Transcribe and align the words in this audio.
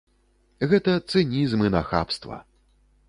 Гэта 0.71 0.95
цынізм 1.13 1.59
і 1.69 1.73
нахабства. 1.77 2.43